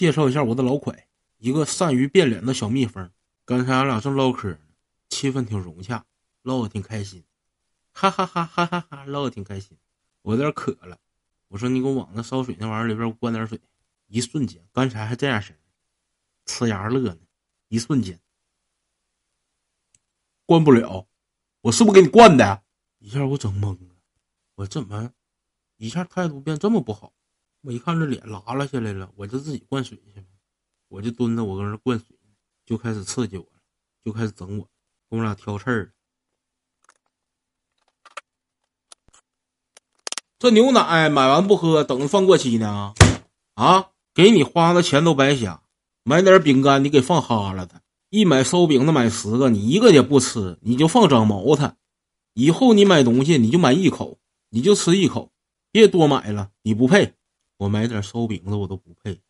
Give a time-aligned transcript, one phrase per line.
[0.00, 0.98] 介绍一下我的老款，
[1.36, 3.10] 一个善于变脸的小蜜蜂。
[3.44, 4.60] 刚才俺俩正唠嗑呢，
[5.10, 6.06] 气氛挺融洽，
[6.40, 7.22] 唠的挺开心，
[7.92, 9.76] 哈哈哈哈哈哈，唠的挺开心。
[10.22, 10.98] 我有点渴了，
[11.48, 13.60] 我说你给我往那烧水那玩意儿里边灌点水。
[14.06, 15.54] 一瞬间，刚才还这样式
[16.46, 17.20] 呲牙乐呢，
[17.68, 18.18] 一瞬间
[20.46, 21.06] 灌不了。
[21.60, 22.62] 我是不是给你灌的？
[23.00, 23.96] 一下我整懵了，
[24.54, 25.12] 我怎么
[25.76, 27.12] 一下态度变这么不好？
[27.62, 30.24] 我一看这脸拉拉下来了，我就自己灌水去。
[30.88, 32.16] 我就蹲着，我搁那灌水，
[32.64, 33.46] 就开始刺激我，
[34.04, 34.66] 就开始整我，
[35.08, 35.92] 跟我俩挑刺儿。
[40.38, 42.94] 这牛奶买完不喝，等着放过期呢？
[43.54, 43.90] 啊？
[44.12, 45.62] 给你花的钱都白瞎，
[46.02, 51.76] 买点饼干你给放哈了它，一买烧饼的买十个，你一个也不吃，你就放长毛它。
[52.34, 55.30] 以后你买东西你就买一口，你就吃一口，
[55.70, 57.14] 别多买了，你不配。
[57.60, 59.20] 我买点烧饼子我都不配，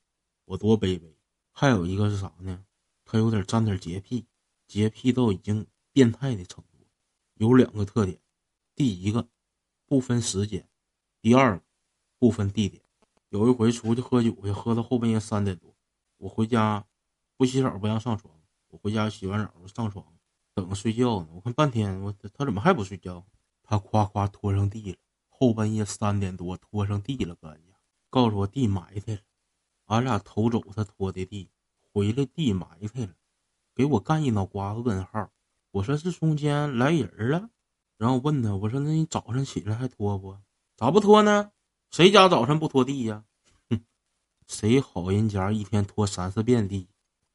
[0.45, 1.19] 我多卑微。
[1.51, 2.65] 还有一个是啥呢？
[3.05, 4.25] 他有点沾点洁癖，
[4.69, 6.87] 洁癖到已经变态的程度。
[7.35, 8.21] 有两个特点，
[8.77, 9.29] 第一个
[9.85, 10.69] 不分时间，
[11.21, 11.65] 第二个
[12.21, 12.81] 不分地点。
[13.31, 15.75] 有一回出去喝酒去，喝到后半夜三点多，
[16.19, 16.87] 我回家
[17.37, 18.33] 不洗澡不让上床，
[18.69, 20.07] 我回家洗完澡上床
[20.55, 21.29] 等着睡觉呢。
[21.33, 23.27] 我看半天，我他怎么还不睡觉？
[23.65, 27.70] 他夸夸拖上地了，后半夜三点多拖上地了，搁俺家
[28.11, 29.21] 告诉我地埋汰了，
[29.87, 31.49] 俺俩偷走他拖的地，
[31.93, 33.15] 回来地埋汰了，
[33.75, 35.31] 给我干一脑瓜子问号。
[35.71, 37.49] 我说是中间来人了，
[37.97, 40.37] 然后问他，我说那你早上起来还拖不？
[40.77, 41.53] 咋不拖呢？
[41.91, 43.25] 谁家早晨不拖地呀？
[43.69, 43.81] 哼，
[44.47, 46.89] 谁好人家一天拖三四遍地，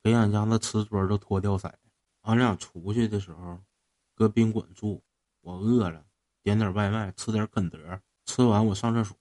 [0.04, 1.74] 给俺家那瓷砖都拖掉色。
[2.22, 3.60] 俺俩出去的时候，
[4.14, 5.02] 搁宾馆住，
[5.40, 6.06] 我饿了，
[6.44, 8.02] 点点外卖，吃点肯德。
[8.26, 9.16] 吃完我上厕所。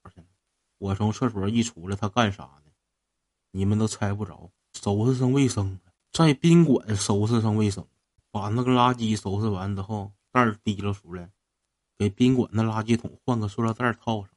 [0.84, 2.70] 我从厕所一出来，他干啥呢？
[3.52, 5.80] 你们都猜不着，收拾上卫生
[6.12, 7.86] 在宾馆收拾上卫生，
[8.30, 11.30] 把那个垃圾收拾完之后，袋提溜出来，
[11.96, 14.30] 给宾馆的垃圾桶换个塑料袋套上。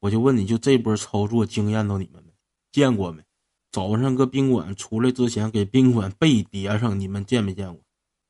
[0.00, 2.32] 我就问你，就这波操作惊艳到你们没？
[2.72, 3.22] 见过没？
[3.70, 7.84] 早上搁宾馆出来之前给宾馆被叠上，你们见没见过？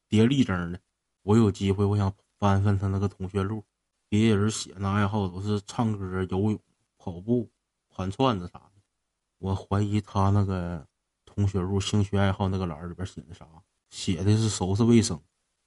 [0.09, 0.81] 叠立正的。
[1.23, 3.63] 我有机会，我想翻翻他那个同学录，
[4.09, 6.59] 别人写那爱好都是唱歌、游泳、
[7.03, 7.51] 跑步、
[7.89, 8.81] 盘串子啥的。
[9.39, 10.87] 我怀疑他那个
[11.25, 13.45] 同学录兴趣爱好那个栏里边写的啥？
[13.91, 15.21] 写的是收拾卫生，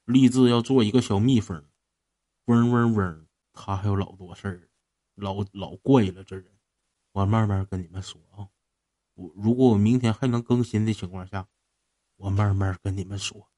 [0.06, 1.62] 立志要做一个小蜜蜂，
[2.46, 3.26] 嗡嗡嗡。
[3.52, 4.70] 他还有老多事儿。
[5.14, 6.58] 老老怪了，这人，
[7.12, 8.48] 我慢慢跟你们说啊。
[9.12, 11.46] 我如果我明天还能更新的情况下，
[12.16, 13.50] 我慢慢跟你们说。